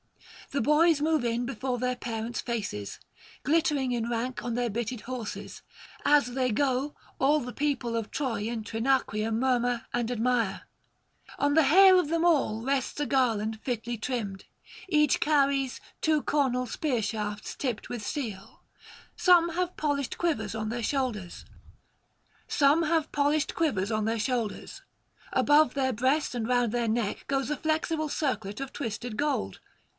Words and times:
The 0.49 0.61
boys 0.61 0.99
move 0.99 1.23
in 1.23 1.45
before 1.45 1.77
their 1.77 1.95
parents' 1.95 2.41
faces, 2.41 2.99
glittering 3.43 3.91
in 3.93 4.09
rank 4.09 4.43
on 4.43 4.55
their 4.55 4.65
[554 4.67 4.97
590]bitted 4.97 5.01
horses; 5.17 5.61
as 6.03 6.25
they 6.33 6.51
go 6.51 6.95
all 7.19 7.39
the 7.39 7.53
people 7.53 7.95
of 7.95 8.11
Troy 8.11 8.49
and 8.49 8.65
Trinacria 8.65 9.31
murmur 9.31 9.85
and 9.93 10.11
admire. 10.11 10.63
On 11.39 11.53
the 11.53 11.63
hair 11.63 11.95
of 11.97 12.09
them 12.09 12.25
all 12.25 12.61
rests 12.63 12.99
a 12.99 13.05
garland 13.05 13.61
fitly 13.61 13.95
trimmed; 13.95 14.45
each 14.89 15.19
carries 15.21 15.79
two 16.01 16.21
cornel 16.23 16.65
spear 16.65 17.01
shafts 17.01 17.55
tipped 17.55 17.87
with 17.87 18.05
steel; 18.05 18.63
some 19.15 19.49
have 19.49 19.77
polished 19.77 20.17
quivers 20.17 20.55
on 20.55 20.67
their 20.69 20.83
shoulders; 20.83 21.45
above 25.31 25.73
their 25.75 25.93
breast 25.93 26.35
and 26.35 26.47
round 26.49 26.71
their 26.73 26.87
neck 26.89 27.23
goes 27.27 27.49
a 27.51 27.55
flexible 27.55 28.09
circlet 28.09 28.59
of 28.59 28.73
twisted 28.73 29.15
gold. 29.15 29.59